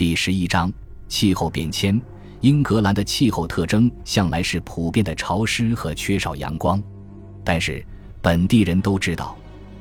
[0.00, 0.72] 第十一章
[1.08, 2.00] 气候变迁。
[2.40, 6.82] 英格兰的气候特征向来是普遍的潮湿和缺少阳光，
[7.44, 7.84] 但是
[8.22, 9.36] 本地人都知道，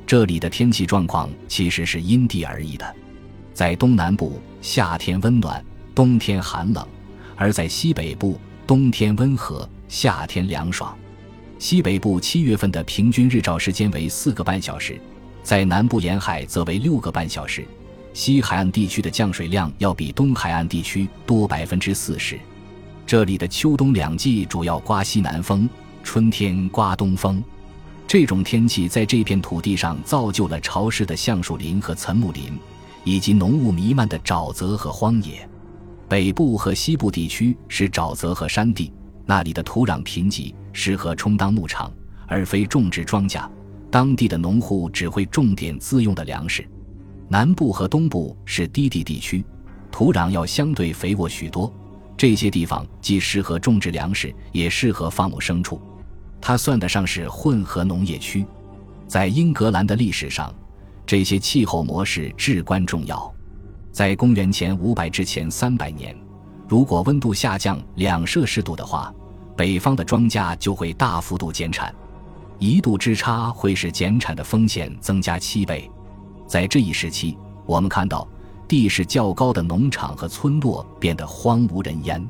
[0.06, 2.96] 这里的天气状况其实是因地而异的。
[3.54, 5.64] 在东南部，夏天温暖，
[5.96, 6.84] 冬天寒冷；
[7.38, 10.94] 而在西北部，冬天温和，夏天凉爽。
[11.60, 15.00] 西北部七月份的平均日照时间为四个半小时，
[15.44, 17.66] 在南部沿海则为六个半小时。
[18.14, 22.40] 西海岸地区的降水量要比东海岸地区多百分之四十。
[23.06, 25.70] 这里的秋冬两季主要刮西南风，
[26.04, 27.44] 春天刮东风。
[28.08, 32.58] 这种天气在这片土地上造就了潮湿的橡树林和岑木林，
[33.04, 35.48] 以及浓雾弥漫的沼泽和荒野。
[36.08, 38.92] 北部和西部地区是沼泽和山地，
[39.26, 41.92] 那里的土壤贫瘠，适合充当牧场，
[42.28, 43.48] 而非种植庄稼。
[43.92, 46.68] 当地的农户只会种点自用的粮食。
[47.32, 49.46] 南部和东部是低地地区，
[49.92, 51.72] 土壤要相对肥沃许多。
[52.18, 55.80] 这些地方既适合种植粮食，也适合放牧牲畜。
[56.42, 58.44] 它算得上是混合农业区。
[59.08, 60.54] 在英格兰的历史上，
[61.06, 63.32] 这些气候模式至关重要。
[63.92, 66.16] 在公元前五百至前三百年，
[66.68, 69.14] 如果温度下降两摄氏度的话，
[69.56, 71.94] 北方的庄稼就会大幅度减产。
[72.58, 75.90] 一度之差会使减产的风险增加七倍。
[76.50, 78.28] 在这一时期，我们看到
[78.68, 82.28] 地势较高的农场和村落变得荒无人烟。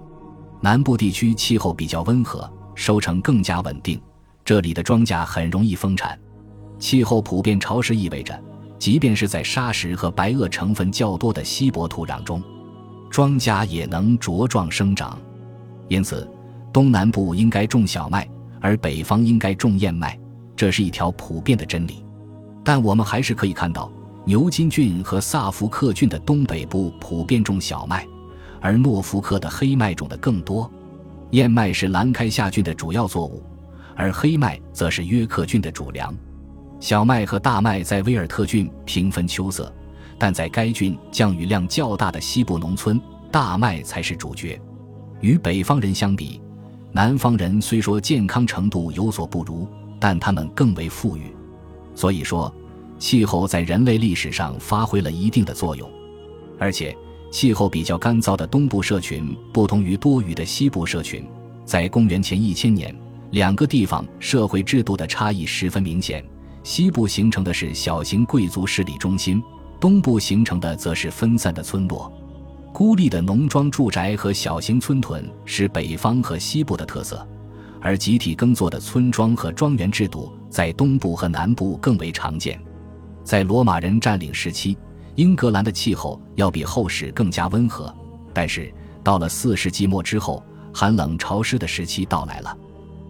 [0.60, 3.98] 南部地区气候比较温和，收成更加稳定，
[4.44, 6.20] 这里的庄稼很容易丰产。
[6.78, 8.38] 气候普遍潮湿意味着，
[8.78, 12.44] 即便是在沙石和白垩成分较多的稀薄土壤中，
[13.10, 15.18] 庄稼也能茁壮生长。
[15.88, 16.30] 因此，
[16.74, 18.28] 东南部应该种小麦，
[18.60, 20.20] 而北方应该种燕麦，
[20.58, 22.04] 这是一条普遍的真理。
[22.66, 23.90] 但我们还是可以看到。
[24.30, 28.08] 牛津郡和萨福克郡的东北部普遍种小麦，
[28.62, 30.72] 而诺福克的黑麦种的更多。
[31.32, 33.42] 燕麦是兰开夏郡的主要作物，
[33.96, 36.16] 而黑麦则是约克郡的主粮。
[36.80, 39.74] 小麦和大麦在威尔特郡平分秋色，
[40.20, 43.02] 但在该郡降雨量较大的西部农村，
[43.32, 44.62] 大麦才是主角。
[45.22, 46.40] 与北方人相比，
[46.92, 49.68] 南方人虽说健康程度有所不如，
[50.00, 51.36] 但他们更为富裕。
[51.96, 52.54] 所以说。
[53.00, 55.90] 气候在人类历史上发挥了一定的作用，
[56.60, 56.96] 而且
[57.32, 61.26] 气候比较干燥的东部社群不同于多雨的西部社群。
[61.66, 62.94] 在公元前一千年，
[63.32, 66.24] 两个地方社会制度的差异十分明显：
[66.64, 69.42] 西部形成的是小型贵族势力中心，
[69.80, 72.12] 东部形成的则是分散的村落。
[72.74, 77.28] 孤立的农庄住宅和小型村屯是北方和西部的特色，
[77.80, 82.60] 而集体耕作的村庄和庄园制度在东部和南部更为常见。
[83.30, 84.76] 在罗马人占领时期，
[85.14, 87.94] 英格兰的气候要比后世更加温和。
[88.34, 88.74] 但是
[89.04, 92.58] 到了四世纪末之后，寒冷潮湿的时期到来了。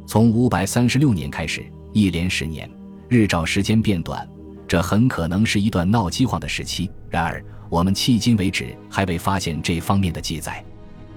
[0.06, 2.70] 从五百三十六年开始，一连十年，
[3.08, 4.28] 日照时间变短，
[4.68, 6.92] 这很可能是一段闹饥荒的时期。
[7.10, 10.62] 然而，我们迄今为止还未发现这方面的记载。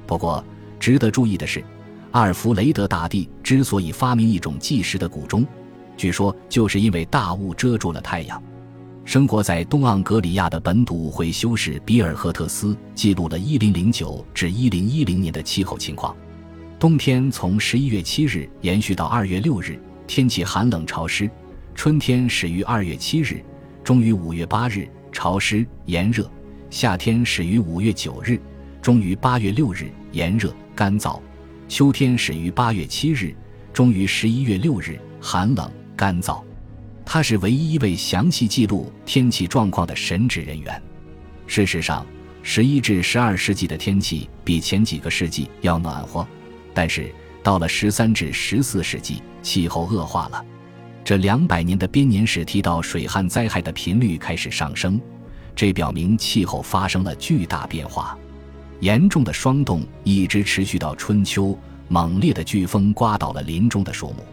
[0.07, 0.45] 不过，
[0.79, 1.65] 值得注意的是，
[2.13, 5.45] 阿尔弗雷德大帝之所以发明一种计时的古钟，
[5.97, 8.41] 据说就是因为大雾遮住了太阳。
[9.05, 16.17] 生活在东盎格里亚的本笃会修士比尔赫特斯记录了1009至1010年的气候情况：
[16.79, 21.29] 冬天从11月7日延续到2月6日，天气寒冷潮湿；
[21.75, 23.45] 春天始于2月7日，
[23.83, 26.25] 终于5月8日，潮湿炎热；
[26.71, 28.41] 夏天始于5月9日，
[28.81, 31.21] 终于8月6日，炎热干燥；
[31.69, 33.35] 秋天始于8月7日，
[33.73, 36.41] 终于11月6日，寒冷干燥。
[37.13, 40.83] 他是唯一一位详细记录天气状况的神职人员。
[41.47, 42.07] 事实上，
[42.43, 46.27] 十一至十二世纪的天气比前几个世纪要暖和，
[46.73, 50.43] 但是到了十三至十四世纪，气候恶化了。
[51.05, 54.99] 这两百年的编年史提到水旱灾害的频率开始上升，
[55.55, 58.17] 这表明气候发生了巨大变化。
[58.81, 64.25] 严重的霜冻一直持续到春秋，猛烈的飓风刮倒了林中的树木。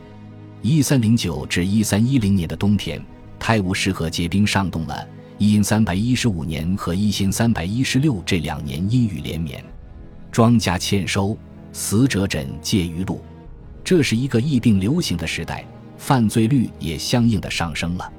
[0.61, 3.01] 一三零九至一三一零年的冬天，
[3.39, 5.07] 泰晤士河结冰上冻了。
[5.37, 9.63] 一三百一五年和一千三百一十六这两年阴雨连绵，
[10.29, 11.37] 庄稼欠收，
[11.71, 13.21] 死者枕藉于路。
[13.85, 15.65] 这是一个疫病流行的时代，
[15.97, 18.11] 犯罪率也相应的上升了。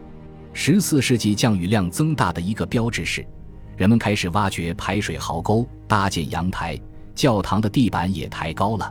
[0.55, 3.23] 十四世纪降雨量增大的一个标志是，
[3.77, 6.81] 人们开始挖掘排水壕沟，搭建阳台，
[7.15, 8.91] 教堂的地板也抬高了。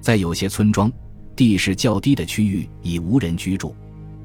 [0.00, 0.90] 在有些村庄。
[1.38, 3.72] 地势较低的区域已无人居住，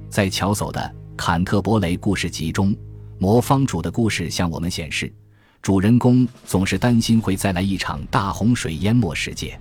[0.09, 0.81] 在乔叟的
[1.15, 2.75] 《坎特伯雷故事集》中，
[3.19, 5.13] 魔方主的故事向我们显示，
[5.61, 9.55] 主人公总是担心会再来一场大洪水淹没世界。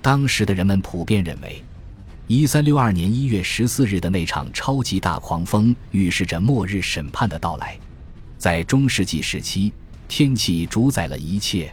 [0.00, 1.62] 当时的人们普遍认为，
[2.28, 7.78] 一三六二年一月十四日的那场超级大狂风预示着末日审判的到来。
[8.38, 9.70] 在中世纪时期，
[10.08, 11.70] 天气主宰了一切，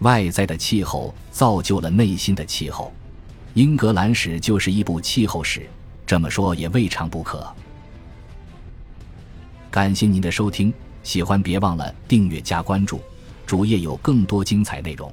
[0.00, 2.92] 外在的气候造就了内心的气候。
[3.54, 5.68] 英格兰史就是一部气候史，
[6.06, 7.46] 这么说也未尝不可。
[9.70, 10.72] 感谢您的收听。
[11.02, 13.00] 喜欢别忘了订阅加关注，
[13.46, 15.10] 主页有更多精彩内容。